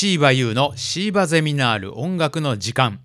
[0.00, 3.00] シーバユーのシーバゼミナール音楽の時間。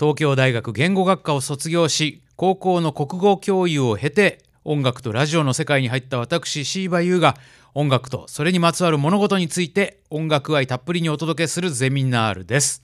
[0.00, 7.36] 東京大学言語学科を卒業し高校の国語教諭を経て音楽とラジオの世界に入った私シーバユーが
[7.74, 12.82] 音楽とそれにまつわる物事について音楽愛たっぷりにお届けするゼミナールです。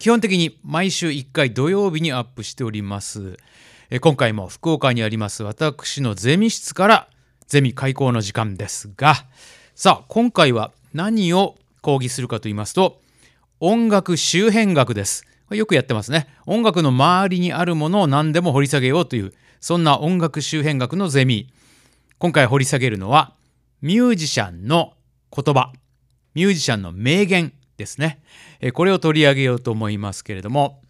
[0.00, 3.36] 基本的に毎週1回土曜日にアップしております。
[4.00, 7.08] 今回も福岡にあります私のゼミ室から
[7.46, 9.14] ゼミ開講の時間ですが。
[9.76, 11.54] さあ今回は何を
[11.86, 13.00] 講義するかと言いますと
[13.60, 15.24] 音楽周辺学です。
[15.50, 16.26] よくやってますね。
[16.44, 21.48] 音楽の周りにあるものを何でも掘り下げようというそんな音楽周辺学のゼミ。
[22.18, 23.34] 今回掘り下げるのは
[23.82, 24.94] ミュージシャンの
[25.30, 25.72] 言葉。
[26.34, 28.20] ミュージシャンの名言ですね。
[28.74, 30.80] これを取り上げようと思いますけれども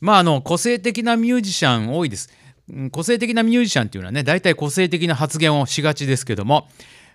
[0.00, 2.30] まああの個性的なミュージシャン多いです。
[2.92, 6.68] 個性的なミュージシャンっていうのはね大体個性的な発言をしがちですけども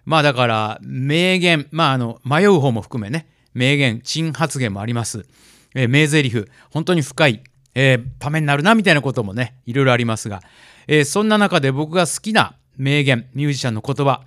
[0.06, 5.26] まあだから名言まああの迷う方も含めね名言珍発言もあります、
[5.76, 7.44] えー、名台詞本当に深い、
[7.76, 10.42] えー、ためになるなみたいなこともねいろいろありますが、
[10.88, 14.22] えー、そんな中で僕が好きな名言ミュージシャンの言葉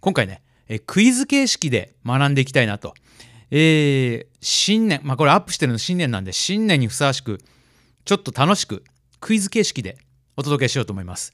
[0.00, 2.94] 今回ね、えー、クイズ形式で学んでいきたいなと、
[3.50, 7.40] えー、新年まあこれアップしてるの新年なんで新年にふさわしく
[8.04, 8.84] ちょっと楽しく
[9.20, 9.96] クイズ形式で
[10.36, 11.32] お届けしようと思います。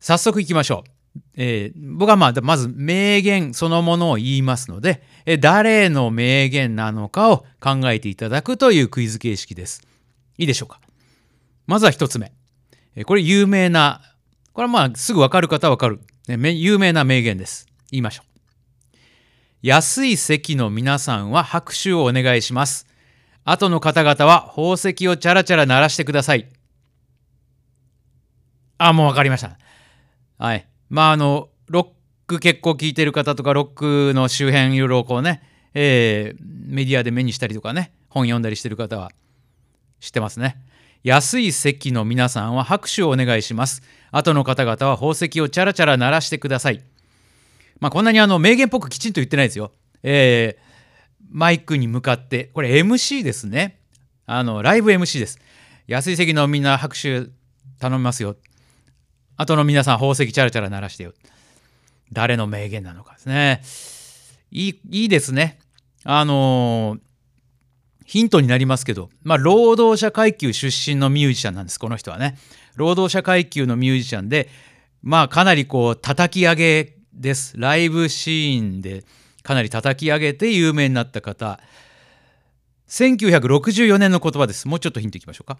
[0.00, 1.01] 早速いきましょう。
[1.34, 9.82] えー、僕はまあまず名言そのものを言いますので、え、誰の名言なのかを考えていただくというクイズ形式です。
[10.38, 10.80] いいでしょうか
[11.66, 12.32] まずは一つ目。
[12.96, 14.02] え、これ有名な、
[14.52, 17.66] これはまあすぐわかる方はわかる、ね、有名な名言です。
[17.90, 18.32] 言いましょう。
[19.62, 22.86] 安い席の皆さんは拍手をお願いします。
[23.44, 26.48] 後の方々は宝石をチャラチャラ鳴らしてください。
[28.78, 29.56] あ、もうわかりました。
[30.38, 30.66] はい。
[30.92, 31.86] まああのロッ
[32.26, 35.42] ク結構聴いてる方とかロックの周辺いろいろこうね、
[35.72, 39.10] えー、メディアで目にしたりとかね本読んだりしてる方は
[40.00, 40.62] 知ってますね。
[41.02, 43.82] 安い席の皆さんは拍手をお願いします。
[44.10, 46.82] 後の方々は宝石をチャラチャラ鳴らしてください。
[47.80, 49.72] まあこんなにあの名言っぽくきちんと言ってないですよ。
[50.02, 53.78] えー、マイクに向かって、これ MC ですね。
[54.26, 55.38] あの、ライブ MC です。
[55.86, 57.28] 安い席のみんな拍手
[57.80, 58.36] 頼みますよ。
[59.42, 61.12] 後の皆さん宝石チャラチャラ鳴らしてよ。
[62.12, 63.62] 誰の名言なのかですね。
[64.50, 65.58] いいいいですね。
[66.04, 67.00] あのー、
[68.04, 72.38] ヒントになりますけど、まあ、労働者階級出身のミュージシャンなんです、この人はね。
[72.76, 74.48] 労働者階級のミュージシャンで、
[75.02, 77.54] まあ、かなりこう、叩き上げです。
[77.56, 79.04] ライブシーンで
[79.42, 81.60] かなり叩き上げて有名になった方。
[82.88, 84.68] 1964年の言葉です。
[84.68, 85.58] もうちょっとヒントいきましょうか。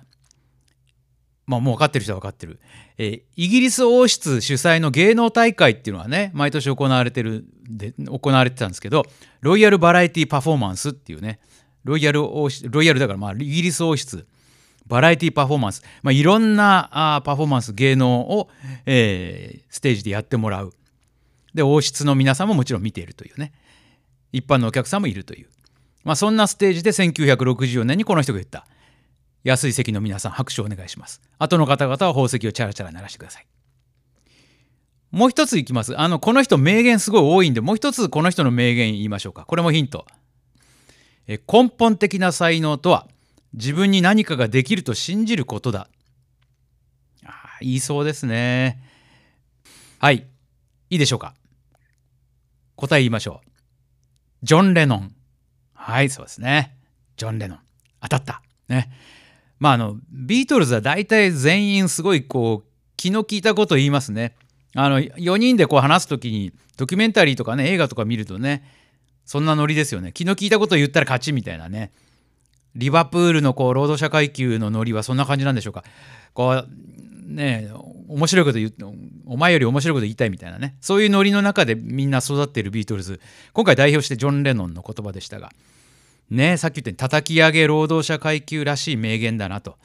[1.47, 2.61] まあ、もう分かってる人は分かってる、
[2.99, 9.05] えー、イギリス王室主催の芸能大会っていうのはね毎年行われてるで行われてたんですけど
[9.41, 11.41] ロイヤルバラエティパフォーマンスっていうね
[11.85, 14.27] ロイヤル王室ロイヤルだからまあイギリス王室
[14.87, 18.49] バラエティパフォーマンス、まあ、いろんなあパフォーマンス芸能を、
[18.87, 20.73] えー、ステージでやってもらう。
[21.55, 23.53] で王室の皆さんももちろん見ているというね。
[24.33, 25.49] 一般のお客さんもいるという、
[26.05, 28.67] まあ、そんなステージで1964年にこの人が言った
[29.45, 31.21] 「安い席の皆さん拍手をお願いします。
[31.39, 33.47] 後の方々は宝石をチャラチャラ鳴らしてください。
[35.11, 35.99] もう一ついきます。
[35.99, 39.45] あのこの人名言すごい多いんでもう一つこの人の名言言いましょうか。
[39.45, 40.07] これもヒント。
[41.27, 43.07] え根本的な才能とは
[43.53, 45.89] 自分に何かができると信じることだ。
[47.25, 48.83] ああ言いそうですね。
[49.99, 50.27] はい。
[50.91, 51.35] いいでしょうか。
[52.77, 53.51] 答え言いましょう。
[54.43, 55.15] ジョン・レノン。
[55.75, 56.77] はいそうですね。
[57.17, 57.59] ジョン・レノン。
[58.01, 58.43] 当たった。
[58.69, 58.91] ね。
[59.63, 64.35] まああのビートルズは大体全員すごいこう気の利いたこと言いますね。
[64.75, 68.65] あの4人でこう話す時にドキュメンタリーとかね映画とか見るとね
[69.25, 70.11] そんなノリですよね。
[70.11, 71.93] 気の利いたこと言ったら勝ちみたいなね。
[72.75, 75.85] リバプールのこう労働者階級のノリはそんな感じなんでしょうか。
[76.35, 76.69] こう
[77.33, 77.71] ね
[78.09, 78.75] 面白いこと言う
[79.27, 80.75] お前より面白いこと言いたいみたいなね。
[80.81, 83.21] そういうノリの中でみんな育っているビートルズ。
[83.53, 85.53] 今回代表してジョン・レノンの言葉でしたが
[86.33, 89.79] ねさっき言ったように叩き上げ労働者階級らしい名言だなと。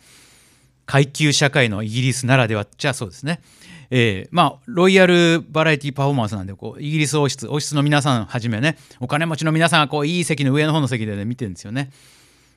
[0.85, 3.41] 階級社会のイギリスならではじゃあそうですね。
[3.89, 11.91] えー、まあロイヤルバラエティパフォーマンスなんでこうイギリス王室王室の皆さんはじめねお金持ちの皆さんがこういい席の上の方の席で、ね、見てるんですよね。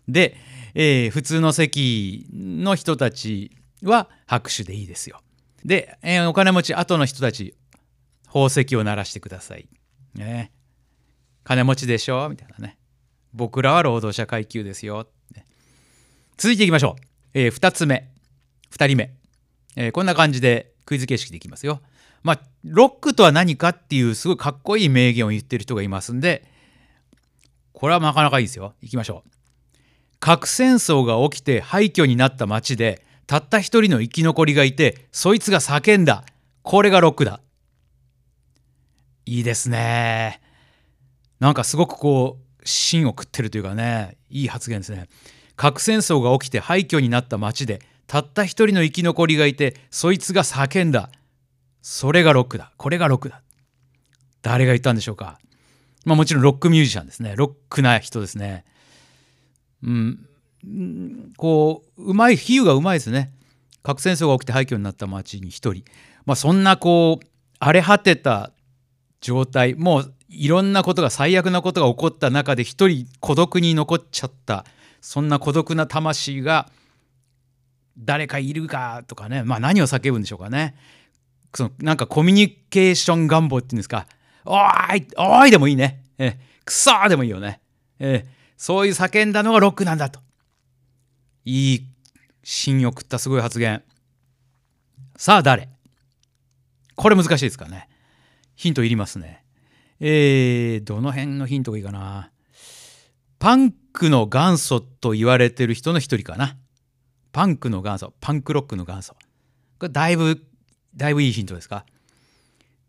[0.09, 0.37] で、
[0.75, 3.51] えー、普通の席の人たち
[3.83, 5.21] は拍手でいいですよ。
[5.65, 7.55] で、えー、お金持ち後の人たち
[8.27, 9.69] 宝石を鳴らしてください。
[10.15, 10.53] ね。
[11.43, 12.29] 金持ちでしょ？
[12.29, 12.77] みたいなね。
[13.33, 15.07] 僕らは労働者階級ですよ。
[16.37, 17.03] 続いていきましょう。
[17.35, 18.11] えー、2つ目。
[18.73, 19.15] 2人目、
[19.77, 21.81] えー、こんな感じでクイズ形式でいきますよ。
[22.23, 26.45] まあ、ロックとは何かっていうすごいかっこいい名言を言ってる人がいますんで、
[27.73, 28.75] これはなかなかいいですよ。
[28.81, 29.31] 行きましょう。
[30.19, 36.25] 核戦争が起きて廃墟になった町で、たった一人の生き残りがいて、そいつが叫んだ。
[36.63, 37.41] これがロックだ。
[39.25, 40.41] いいですね。
[41.39, 45.09] なんかすごくこう、芯を食ってるというかね、いい発言ですね。
[45.57, 51.11] 核戦争が起きて廃墟になった町で、たった一人の生き残りがいて、そいつが叫んだ。
[51.83, 52.73] それがロックだ。
[52.77, 53.43] これがロックだ。
[54.43, 55.39] 誰が言ったんでしょうか。
[56.05, 57.35] まあもちろんロックミュージシャンですね。
[57.37, 58.65] ロックな人ですね。
[59.83, 60.27] うん。
[61.37, 63.33] こう、うまい、比喩がうまいですね。
[63.83, 65.85] 核戦争が起きて廃墟になった町に一人。
[66.27, 67.27] まあそんなこう、
[67.59, 68.53] 荒れ果てた
[69.21, 74.65] 状態、もういろんなことが最悪なことが起こった中で一人孤独に残っちゃった。
[75.01, 76.71] そんな孤独な魂が
[77.99, 80.77] 誰かいるかとかね、まあ何を叫ぶんでしょうかね。
[81.55, 84.07] そのなんかコミュニケーション願望っていうんですか。
[84.45, 86.05] おーいおーいでもいいね。
[86.17, 87.61] えくそーでもいいよね。
[87.99, 88.25] え
[88.57, 90.21] そういう叫んだのがロックなんだと。
[91.45, 91.87] いい
[92.45, 93.83] 芯を食ったすごい発言。
[95.17, 95.69] さあ誰？
[96.95, 97.89] これ難しいですかね。
[98.55, 99.43] ヒントいりますね。
[100.01, 102.31] えー、どの辺のヒントがいいかな。
[103.39, 106.57] パンクの元祖と言われてる人の一人かな。
[107.33, 109.15] パンクの元祖、パンクロックの元祖。
[109.79, 110.43] これだいぶ、
[110.97, 111.85] だいぶいいヒントですか。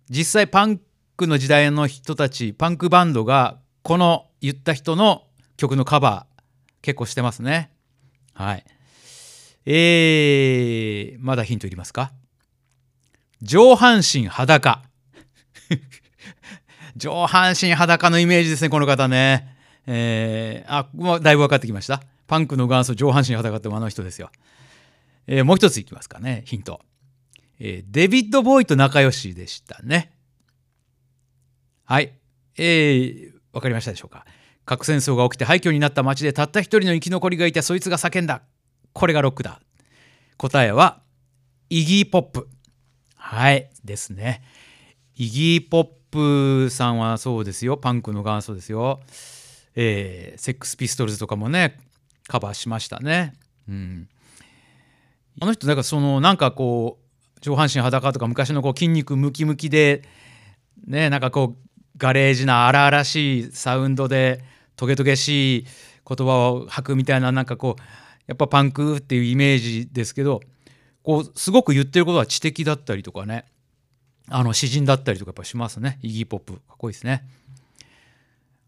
[0.09, 0.79] 実際パン
[1.17, 5.23] クの時代の人たち、パンクバンドがこの言った人の
[5.57, 6.41] 曲のカバー
[6.81, 7.71] 結構してますね。
[8.33, 8.65] はい。
[9.65, 12.13] えー、まだヒントいりますか
[13.41, 14.81] 上半身裸。
[16.95, 19.57] 上半身裸のイメージですね、この方ね。
[19.87, 22.01] えー、あ、もうだいぶ分かってきました。
[22.27, 24.31] パンクの元祖上半身裸ってあの人ですよ。
[25.27, 26.81] えー、もう一ついきますかね、ヒント。
[27.59, 30.13] えー、デビッド・ボーイと仲良しでしたね。
[31.85, 32.13] はい。
[32.57, 34.25] えー、わかりましたでしょうか。
[34.65, 38.43] 核戦争が起きて廃墟になった町でたった一人の生き残りがいてそいつが叫んだ。
[38.93, 39.59] これがロックだ。
[40.37, 41.01] 答えは、
[41.69, 42.49] イギー・ポップ。
[43.15, 43.69] はい。
[43.83, 44.41] ですね。
[45.15, 47.77] イギー・ポップさんはそうですよ。
[47.77, 48.99] パンクの元祖ですよ。
[49.75, 51.79] えー、セックスピストルズとかもね、
[52.27, 53.33] カバーしましたね。
[53.67, 54.07] うん、
[55.39, 60.03] あの人だかそのなんかこう上半身裸とか昔のこう筋肉ムキムキで
[60.85, 64.43] ねなんかこうガレージな荒々しいサウンドで
[64.75, 65.65] トゲトゲしい
[66.07, 67.81] 言葉を吐くみたいななんかこう
[68.27, 70.41] やっぱパンクっていうイメージですけど
[71.03, 73.45] こうすごく言ってることは知的だったりとかね
[74.31, 75.99] あの詩人だったりとかやっぱしますね。
[76.01, 77.27] イギーポップかっこいいですね。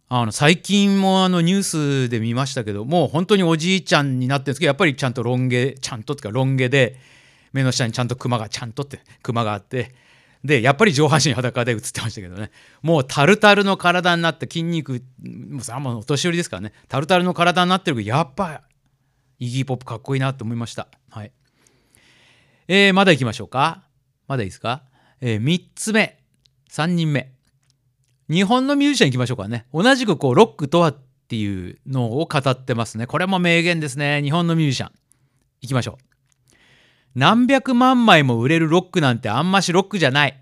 [0.09, 6.99] あの最近もあのニュースで見ましたけどもう本当におじいちゃんになってるんですけどやっぱりちゃんとロン毛ちゃんとっていうかロン毛で
[7.51, 9.95] 目の下にちゃんとクマがちゃんとってクマがあって
[10.43, 12.51] でやっぱり上半身裸で映ってましたけどね。
[12.81, 16.73] もうタルタルの体になって筋肉もうさもうお年寄りですからね。
[16.89, 18.61] タルタルの体になってるけどやっぱ
[19.39, 20.89] イギーポップかっこいいなと思いました。
[21.09, 21.31] はい。
[22.67, 23.83] えー、まだ行きましょうか。
[24.27, 24.83] まだいいですか、
[25.25, 26.19] えー、3つ目
[26.69, 27.31] 3人目
[28.29, 29.65] 日本のミュージシャン行きましょうかね。
[29.73, 33.07] 同じくこうロックとはっていうのを語ってますね。
[33.07, 34.21] これも名言ですね。
[34.21, 34.91] 日本のミュージシャン。
[35.61, 36.55] 行きましょう。
[37.15, 40.37] 何百万枚も売れるロックなんてあんましロックじゃない。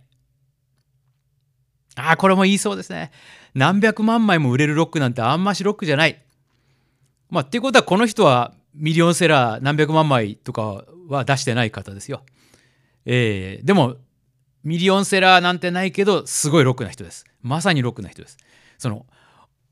[1.96, 3.12] ああ、これも言いそうですね。
[3.54, 6.24] 何百万枚も売れるロックなんてあんましロックじゃない。
[7.30, 12.24] まあ、っていうことはこの人はミリオンセラー何百万枚とかは出してない方ですよ。
[13.06, 13.98] えー、でも
[14.64, 17.26] ミリオンセラーなんてないけどすごいロックな人です。
[17.42, 18.38] まさにロックな人です。
[18.78, 19.06] その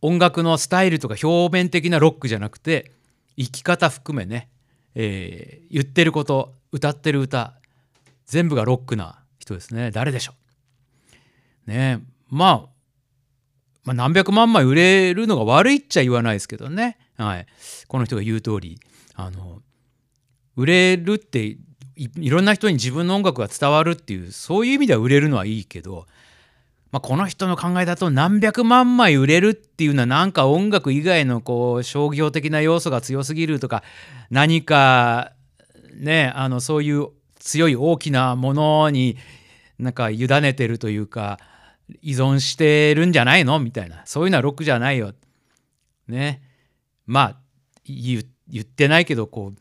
[0.01, 2.91] 音楽のスタイルとか表面的なロックじゃなくて
[3.37, 4.49] 生き方含めね、
[4.95, 7.53] えー、言ってること歌ってる歌
[8.25, 9.91] 全部がロックな人ですね。
[9.91, 10.33] 誰でしょ
[11.67, 11.69] う。
[11.69, 12.69] ねまあ、
[13.85, 17.45] まあ、何百万枚売れるのが悪いっちゃ言わないですけどね、はい、
[17.87, 18.79] この人が言う通り
[19.15, 19.61] あの
[20.55, 21.57] 売れるって
[22.01, 26.07] いろんな人に自分の音楽が伝わるっていうそういう意味では売れるのはいいけど、
[26.91, 33.83] まあ、この人の考えだと何百万枚売れるっていうのはなんか音楽以外のこう商業的な要素が強すぎるとか
[34.29, 35.33] 何か
[35.93, 39.17] ねあのそういう強い大きなものに
[39.77, 41.39] なんか委ねてるというか
[42.01, 43.59] 依存してるんじゃないの？
[43.59, 44.03] みたいな。
[44.05, 45.13] そういうのはロックじゃないよ。
[46.07, 46.41] ね。
[47.07, 47.37] まあ
[47.85, 48.23] 言
[48.59, 49.59] ってないけどこう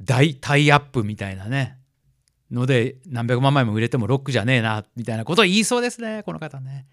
[0.00, 1.78] 大タイアップみたいなね。
[2.50, 6.86] ので何百万枚も売れてもロックじゃねえなみたいなことを言いそうですねこの方ね。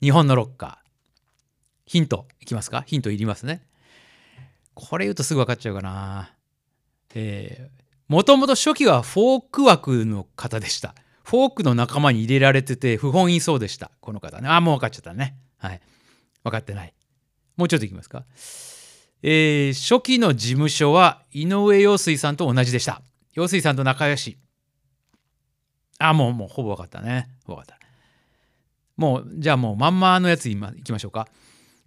[0.00, 0.86] 日本のロッカー。
[1.84, 2.82] ヒントいきますか？
[2.86, 3.62] ヒントいりますね。
[4.74, 6.32] これ言うとすぐ分かっちゃうかな。
[7.14, 10.94] えー、もともと初期はフォーク枠の方でした。
[11.22, 14.48] フォークの仲間に入れられてて不本意そうでしたこの方ね。
[14.48, 15.36] あもう分かっちゃったね。
[15.58, 15.80] はい。
[16.44, 16.94] 分かってない。
[17.56, 18.24] もうちょっといきますか？
[19.22, 23.02] えー、初期の事務所は井上陽水さんと同じでした。
[23.34, 24.38] 陽水さんと仲良し。
[25.98, 27.28] あ、もう、もう、ほぼ分かったね。
[27.46, 27.78] 分かった。
[28.96, 31.28] もう、じゃあもう、まんまのやつ今、いきましょうか。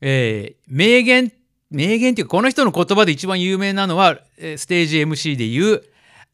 [0.01, 1.31] えー、名言、
[1.69, 5.83] 名言っていうか、この人の言葉で一番有名なのは、ステージ MC で言う、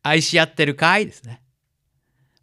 [0.04, 1.42] 愛し合ってるかいですね。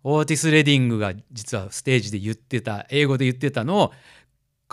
[0.05, 3.93] オーティス・レディングが実はステージで言ってた、英語で言ってたのを、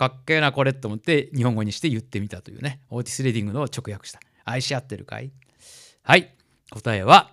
[0.00, 4.20] かっけえなこれと思って日本語にして言ってみたというね、オーティス・レディングの直訳した。
[4.46, 5.30] 愛し合ってるかい？
[6.02, 6.34] はい。
[6.70, 7.32] 答えは、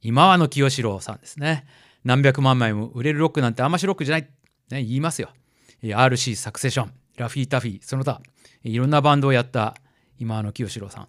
[0.00, 1.64] 今和の清志郎さんですね。
[2.02, 4.22] 何百万枚も売れるロックなんてあんましロックじゃない。
[4.22, 4.28] ね、
[4.82, 5.28] 言いますよ。
[5.80, 8.20] RC サクセション、ラフィー・タフィー、その他、
[8.64, 9.76] いろんなバンドをやった
[10.18, 11.08] 今和の清志郎さん。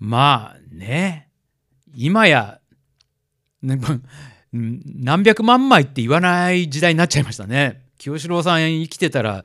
[0.00, 1.28] まあね、
[1.94, 2.58] 今や、
[4.52, 7.89] 何百万枚って言わない時代になっちゃいましたね。
[8.00, 9.44] 清志郎さん生きてたら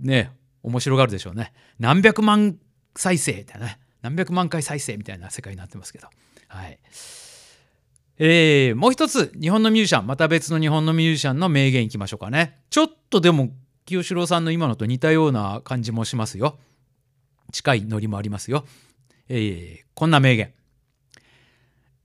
[0.00, 0.30] ね
[0.62, 1.52] 面白がるでしょうね。
[1.80, 2.56] 何百万
[2.94, 3.80] 再生みたいなね。
[4.02, 6.08] 何百万回再生みたいな世界になってますけど。
[6.46, 6.78] はい。
[8.18, 10.06] えー、もう一つ日本のミュージシャン。
[10.06, 12.60] また別の日本のミュージシャンの名言いきましょうかね。
[12.70, 13.50] ちょっとでも
[13.84, 16.58] 清志郎さんの今のと似たような感じもしますよ。
[17.50, 18.64] 近いノリもありますよ、
[19.28, 20.52] えー、こんな名言。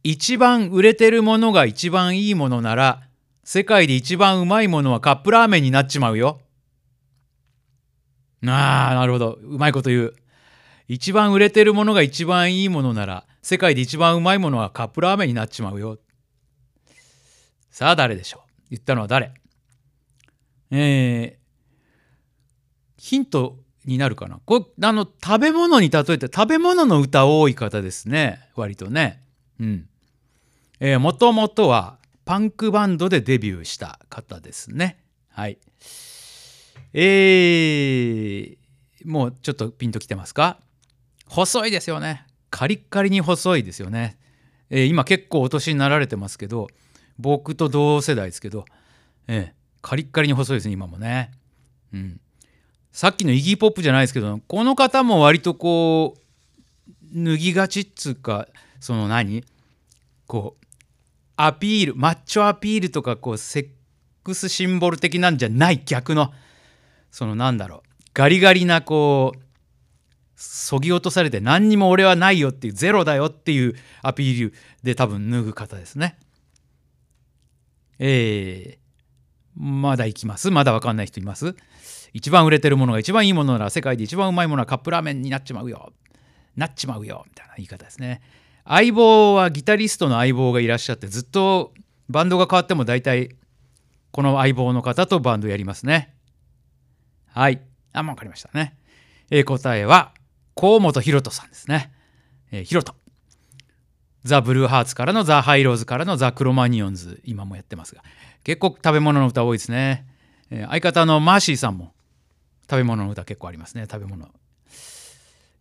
[0.04, 3.07] 一番売れてるものが一番いいものなら
[3.50, 6.42] 世界で一番うまいものはカップラーメンになっちまうよ。
[8.46, 9.40] ああ、なるほど。
[9.42, 10.16] うまいこと言う。
[10.90, 15.98] 一番売れてるものが一番いいものなら、世界で一番うまいものはカップラーメンになっちまうよ。
[17.72, 18.52] さあ、誰でしょう？
[18.72, 19.32] 言ったのは誰？
[20.72, 24.42] えー、ヒントになるかな？
[24.46, 28.42] こあの、食べ物に例えて、食べ物の歌多い方ですね。
[28.58, 29.24] 割とね。
[29.58, 29.88] うん。
[30.82, 31.97] えー、もともとは、
[32.28, 34.98] パンクバンドでデビューした方ですね。
[35.30, 35.58] はい。
[36.94, 38.58] えー、
[39.06, 40.60] もうちょっとピンときてますか？
[41.28, 42.26] 細いですよね。
[42.50, 44.18] カリッカリに細いですよね。
[44.70, 46.68] えー、今結構お年になられてますけど、
[47.18, 48.66] 僕と同世代ですけど、
[49.30, 51.32] えー、カリッカリに細いですね、今もね。
[51.94, 52.20] うん。
[52.92, 58.50] さっきのイギーポップじゃないですけど、この方も割とこう、脱ぎがちっつうか、
[58.82, 59.46] その何？
[60.26, 60.67] こう、
[61.38, 63.68] アピールマッチョアピールとかこうセッ
[64.24, 66.34] クスシンボル的なんじゃない逆の
[67.12, 67.82] そのなんだろう
[68.14, 69.40] ガリガリなこう
[70.36, 74.54] そぎ落とされて何にも俺はないよっていうゼロだよっていうアピール
[74.84, 76.20] で多分脱ぐ方ですね。
[78.00, 80.52] えー、まだいきます？
[80.52, 81.56] まだわかんない人います？
[82.14, 85.92] 一番売れてるものが一番いいものなら世界で一番うまいものはカップラーメンになっちまうよ
[86.56, 88.22] なっちまうよみたいな言い方ですね。
[88.68, 91.74] 相棒はギタリストの相棒がいらっしゃってずっと
[92.10, 93.36] バンドが変わっても大体
[94.12, 96.14] この相棒の方とバンドやりますね。
[97.28, 97.62] はい。
[97.94, 98.78] あ、もう分かりましたね。
[99.30, 100.14] えー、答えは
[100.56, 101.92] 河本ロ人さんですね。
[102.52, 102.96] えー、ヒロト。
[104.24, 108.04] ザ・ブルーハーツからのザ・ハイローズからのザ・クロマニオンズ今もやってますが
[108.44, 110.06] 結構食べ物の歌多いですね。
[110.50, 111.94] えー、相方のマーシーさんも
[112.70, 114.28] 食べ物の歌結構ありますね食べ物。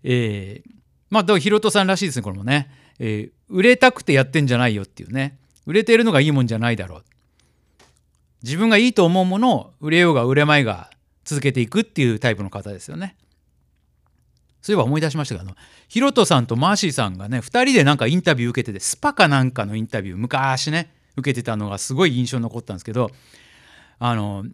[0.03, 0.71] えー、
[1.11, 2.71] まあだからヒロトさんらしいですねこれもね。
[2.99, 5.39] えー、売れたくてやってんじゃないよっていうね。
[5.67, 7.05] 売れてるのがいいもんじゃないだろう。
[8.43, 10.91] 自分がいいと思うものを売れようが売れまいが
[11.25, 13.17] 続けていくっていうタイプの方ですよね。
[14.67, 15.55] そういえば思い出しましたけど
[15.87, 23.13] ヒロトさんとマーシーさんがね2人でなんかインタビュー受けててスパかなんかのインタビュー昔ね受けてたのがすごい印象に残ったんですけど
[24.01, 24.45] あの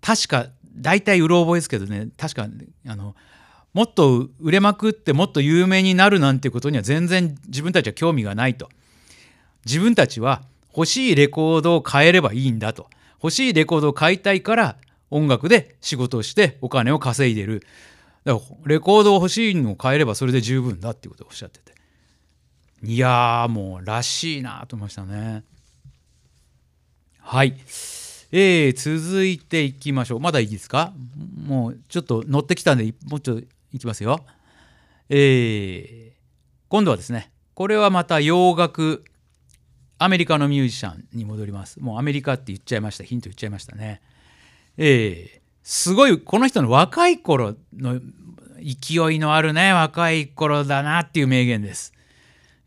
[0.00, 2.48] 確か大体うろ覚えですけどね確か
[2.86, 3.14] あの
[3.72, 8.68] もっと売れまくってもっと有名になるなんてことには全然自分たちは興味がないと。
[9.64, 10.42] 自分たちは
[10.74, 12.88] 欲しいレコードを買えればいいんだと。
[13.22, 14.76] 欲しいレコードを買いたいから
[15.10, 17.64] 音楽で仕事をしてお金を稼いでる。
[18.24, 21.74] だからレコードを欲しいのを買えればそれで十分だっていうことをおっしゃってて。
[22.82, 25.44] いやーもうらしいなと思いましたね。
[27.18, 27.54] はい。
[28.32, 30.20] えー、続いていきましょう。
[30.20, 30.92] まだいいですか？
[31.46, 34.24] もうちょっと乗ってきたんでもうちょっといきますよ。
[35.08, 36.20] えー、
[36.68, 39.04] 今度はですね、これはまた洋楽、
[39.98, 41.80] アメリカのミュージシャンに戻ります。
[41.80, 43.04] もうアメリカって言っちゃいました。
[43.04, 44.00] ヒント言っちゃいましたね。
[44.76, 48.00] えー、すごい、この人の若い頃の
[48.58, 51.92] 勢いのあるね、若い頃だなっていう名言です。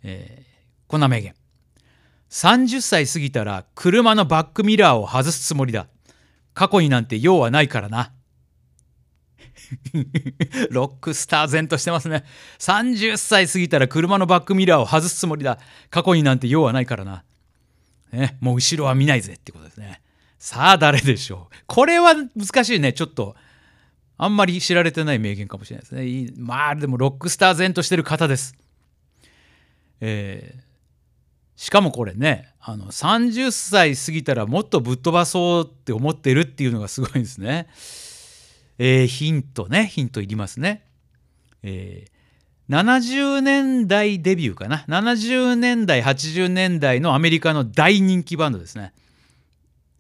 [0.04, 1.34] えー、こんな名言。
[2.30, 5.88] 30歳過ぎたら車のバックミラーを外すつもりだ。
[6.54, 8.12] 過去になんて用はないからな。
[10.72, 12.24] ロックスター前としてますね。
[12.60, 15.60] 30歳過ぎたら車のバックミラーを外すつもりだ。
[15.90, 17.24] 過去になんて用はないからな。
[18.12, 20.02] ね、もう後ろは見ないぜってことですね。
[20.40, 21.56] さあ誰でしょう。
[21.68, 22.94] これは難しいね。
[22.94, 23.36] ちょっと。
[24.18, 28.56] あんまり知られてない名言かもしれないですねいいまあでもロックスター前としてる方です
[30.00, 30.74] えー
[31.56, 37.68] しかもこれねあの30歳過ぎたらもっとぶっ飛ばそうって思ってるっていうのがすごいですね。
[38.78, 40.86] えー、ヒントねヒントいりますね。
[41.62, 48.94] えー、70年代デビューかな70年代80年代のアメリカの大人気バンドですね。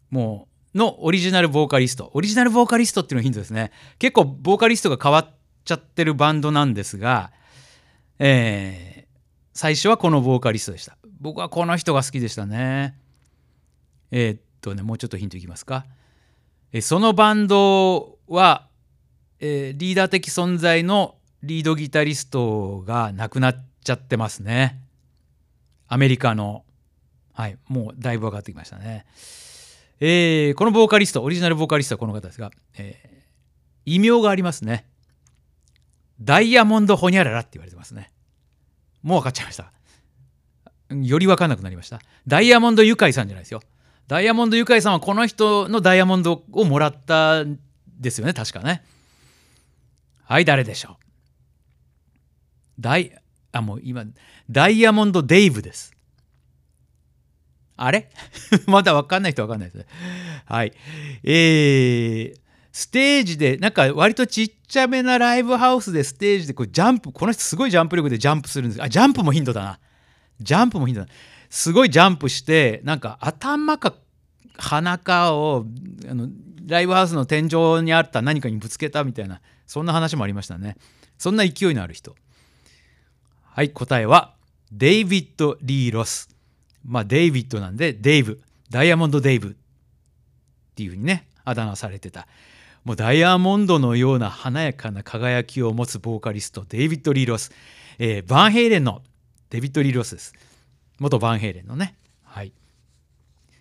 [0.09, 3.71] もうのオリジナルボーカリストオリジナルボーカリストっていうのがヒントですね。
[3.99, 5.29] 結構ボーカリストが変わっ
[5.65, 7.31] ちゃってるバンドなんですが、
[8.19, 9.19] えー、
[9.53, 10.97] 最初はこのボーカリストでした。
[11.19, 12.97] 僕はこの人が好きでしたね。
[14.11, 15.85] えー、っとねもうちょっとヒントいきますか。
[16.71, 18.67] えそのバンドは、
[19.39, 24.79] えー、リーダー的存在のリードギタリストが亡くなっちゃってますね。
[25.87, 26.63] アメリカの。
[27.33, 29.05] はい、もうだいぶ分かってきましたね。
[29.99, 33.21] えー、このボーカリスト、オリジナルボーカリストはこの方ですが、えー、
[33.85, 34.85] 異名がありますね。
[36.21, 38.11] ダイヤモンドホニャララって言われてますね。
[39.01, 39.71] もう分かっちゃいました。
[41.01, 43.61] より分かんなくなりましたダイヤモンドユカイさんじゃないですよ
[44.07, 47.43] ダイヤモンドユカイさんはこの人のダイヤモンドをもらった
[47.99, 48.83] ですよね確かね。
[50.25, 51.03] はい誰でしょう？
[52.79, 53.15] ダイ
[53.51, 54.03] あもう今
[54.49, 55.93] ダイヤモンドデイブです。
[57.75, 58.09] あれ？
[58.67, 59.85] まだ分かんない人分かんないですね。
[60.45, 60.73] はい。
[61.23, 62.39] えー、
[62.71, 68.83] ステージでなんか割とちっちゃめなライブハウスでステージでこうジャンプこの人すごいジャンプ力でジャンプするんです。
[68.83, 69.79] あジャンプもヒントだな。
[70.39, 71.05] ジャンプもいいんだ
[71.49, 73.93] すごいジャンプしてなんか頭か
[74.57, 75.65] 鼻かを
[76.09, 76.27] あの
[76.65, 80.77] ライブハウスの天井にあった何かにぶつけたみたいなそんな話もありましたね
[81.17, 82.15] そんな勢いのある人
[83.43, 84.33] はい答えは
[84.71, 86.29] デイビッド・リー・ロス
[86.85, 89.51] まあデイビッドなんでデイブダイヤモンド・デイブっ
[90.75, 92.27] ていうふうにねあだ名されてた
[92.83, 97.51] もうダイヤモンドのような華やかな輝きを持つボーカリストデイビッド・リー・ロス、
[97.97, 99.01] えー、バンヘイレンの
[99.49, 100.33] デビッド・リー・ロスです。
[100.99, 101.95] 元バンヘイレンのね。
[102.23, 102.51] はい。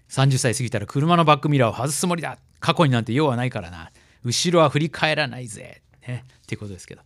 [0.08, 2.38] 30歳過ぎたら車のバックミラーを外すつもりだ。
[2.62, 3.90] 過去になんて用はないからな。
[4.24, 5.82] 後ろは振り返らないぜ。
[6.06, 6.24] ね。
[6.44, 7.02] っていうことですけど。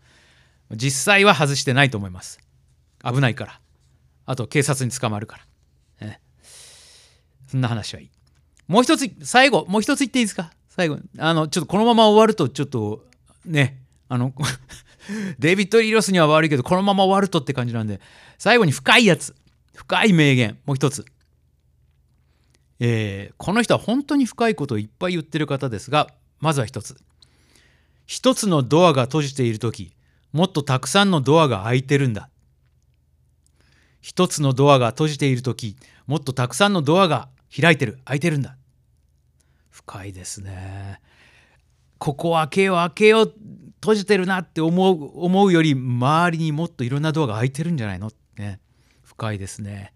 [0.73, 2.39] 実際は外してないと思います。
[3.03, 3.61] 危ないから。
[4.27, 5.41] あと警察に捕まるか
[6.01, 6.07] ら。
[6.09, 6.21] ね。
[7.49, 8.11] そんな話はいい。
[8.69, 10.51] もう一つ、最後、もう一つ言っていいですか？
[10.69, 10.99] 最後。
[11.19, 13.07] あの、ちょっとこのまま終わると、ちょっと、
[13.47, 14.35] ね、あの
[15.39, 18.01] デイビッド・リロスには悪いけど、このまま終わるとって感じなんで、
[18.37, 19.35] 最後に深いやつ。
[19.75, 20.59] 深い名言。
[20.67, 21.07] もう一つ。
[22.79, 26.09] えー、この人は本当に深いことをいっぱい言ってる方ですが、
[26.41, 26.97] まずは一つ。
[28.07, 29.95] 一つのドアが閉じている時、
[30.33, 32.29] もっとたくさんのドアが開いてるんだ。
[34.01, 37.29] 一つのドアが閉じている時、もっとたくさんのドアが
[37.61, 38.57] 開いてる、開いてるんだ。
[39.71, 41.01] 深いですね。
[41.99, 43.33] ここ開けよ開けよ
[43.81, 48.11] 閉じてるなって思う思うより周りにもっといろんなドアが開いてるんじゃないの？
[48.37, 48.61] ね
[49.03, 49.93] 深いですね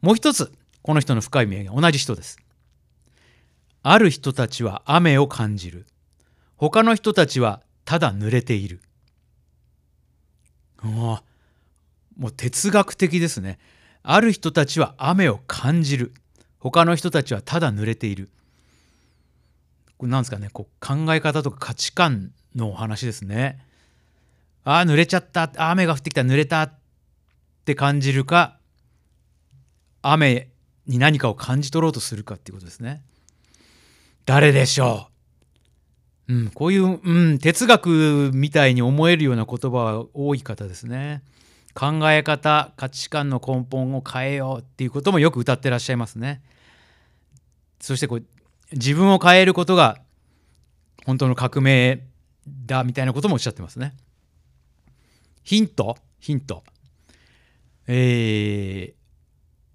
[0.00, 2.38] もう一つこの人の深い名言同じ人です。
[3.82, 5.86] ある人たちは雨を感じる。
[6.56, 8.80] 他の人たちはただ濡れている。
[10.82, 11.22] も
[12.20, 13.58] う哲学的ですね。
[14.02, 16.12] ある人たちは雨を感じる。
[16.58, 18.28] 他の人たちはただ濡れている。
[19.96, 20.50] これなんですかね。
[20.52, 23.58] こう考え方とか価値観のお話ですね。
[24.64, 25.50] ああ濡れちゃった。
[25.56, 26.22] 雨が降ってきた。
[26.22, 26.62] 濡れた。
[26.62, 26.72] っ
[27.64, 28.58] て感じるか。
[30.02, 30.48] 雨
[30.88, 33.02] に何かを感じ取ろうとするかっていうことですね。
[34.24, 35.08] 誰でしょ
[36.28, 41.22] う、うん、こういう、うん、哲学みたいに思えるような言葉は多い方ですね。
[41.74, 46.42] 考え方価値観の根本を変えようっていうこともよく歌ってらっしゃいますね。
[47.80, 48.24] そしてこう
[48.72, 49.98] 自分を変えることが
[51.06, 52.04] 本当の革命
[52.66, 53.94] だみたいなこともおっしゃってますね。
[55.44, 56.64] ヒントヒント。
[57.86, 58.94] えー、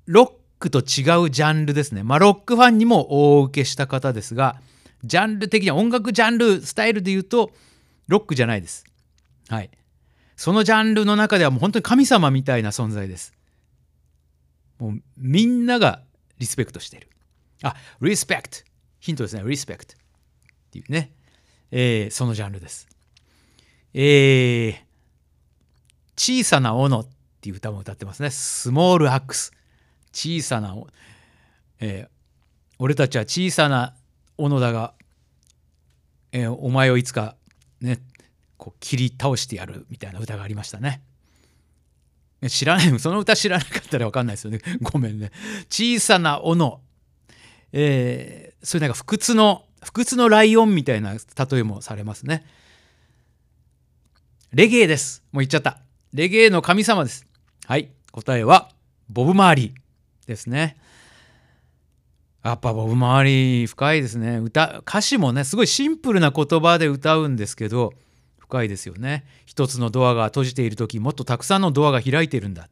[0.05, 2.03] ロックと違うジャンルですね。
[2.03, 4.55] まあロックファンにも大受けした方ですが、
[5.03, 7.51] ジャンル的には音楽ジャンル、スタイルで言うと
[8.07, 8.85] ロックじゃないです。
[9.49, 9.69] はい。
[10.37, 13.33] そのジャンルの中ではもう本当に神様みたいな存在です。
[14.79, 16.01] もうみんなが
[16.39, 17.09] リスペクトしている。
[17.63, 18.57] あ、リスペクト。
[18.99, 19.43] ヒントですね。
[19.45, 19.95] リスペクト。
[19.95, 19.97] っ
[20.71, 21.11] ていうね。
[21.71, 22.87] えー、そのジャンルです。
[23.93, 24.75] えー、
[26.15, 27.07] 小さな斧っ
[27.41, 28.29] ていう歌も歌ってますね。
[28.29, 29.51] スモールアックス。
[30.13, 30.75] 小さな、
[31.79, 32.09] えー、
[32.79, 33.95] 俺たちは小さな
[34.37, 34.93] 斧だが、
[36.31, 37.35] えー、お前をいつか
[37.81, 37.99] ね、
[38.57, 41.01] こう切り倒してやるみたいな歌がありましたね。
[42.47, 44.59] 知らない、その歌知らなかったら分かんないですよね。
[44.81, 45.31] ごめんね。
[45.69, 46.81] 小さな斧。
[47.71, 52.45] えー、そういうなんか不屈の不屈のライオンみたいな例えもされますね。
[54.53, 55.79] レゲエですもう言っちゃった
[56.13, 57.25] レゲエの神様です
[57.65, 58.69] はい答えは
[59.09, 59.82] ボブ・マーリー
[60.25, 60.77] ですね。
[62.43, 64.37] やっぱボブ・マーリー深いですね。
[64.37, 67.93] 歌歌詞もねすごいシンプルな言葉で歌うんですけど
[68.37, 69.25] 深いですよね。
[69.45, 72.69] 一つのドアが閉じている時もっとたくさんのドアが開いているんだ。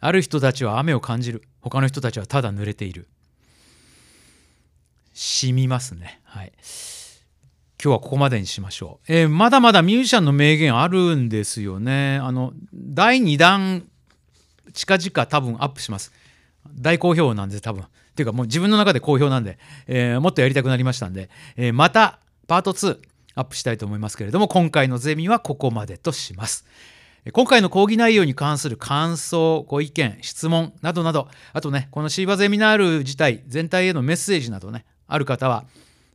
[0.00, 1.42] ある人たちは雨を感じる。
[1.60, 3.08] 他の人たちはただ濡れている。
[5.12, 6.20] 染みますね。
[6.24, 6.52] はい。
[7.82, 12.16] 今日はここまでにしましょう、えー、まだまだミュージシャンの名言あるんですよね。
[12.16, 13.88] あの第2弾
[14.72, 16.12] 近々多分アップします。
[16.74, 17.84] 大好評なんで多分。
[17.84, 17.86] っ
[18.18, 22.98] ていうかもう自分の中で好評なんで、えー、もっとやりたくなりましたんで、えー、またパート2
[23.36, 26.66] アップしたいと思いますけれども今回のゼミはここまでとします。
[27.32, 35.64] 今回の講義内容に関する感想ご意見質問などなどあとねこのシーバゼミナール自体全体へのメッセージなどねある方は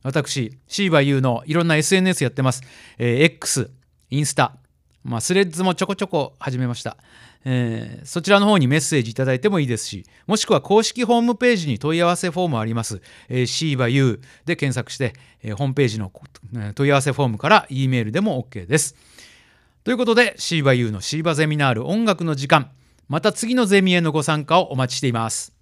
[0.02, 2.62] 私シーバ U のいろんな SNS やってます、
[2.98, 3.70] えー、X
[4.10, 4.56] インスタ
[5.04, 6.96] まあ、スレッズもちょこちょこ始めました、
[7.44, 16.10] えー、そちらの方にメッセージいただいてもいいですしもしくは公式ホームページに問い合わせフォームあります、えー、シーバ U で検索して、えー、ホームページの
[16.74, 18.96] 問い合わせフォームから E メールでも OK です。
[19.84, 22.70] ということでシーバ U のシーバゼミナール音楽の時間。
[23.08, 25.52] また次のゼミへのご参加をお待ちしています。